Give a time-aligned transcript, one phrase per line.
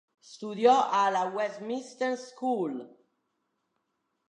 [0.19, 2.97] Studiò alla Westminster School.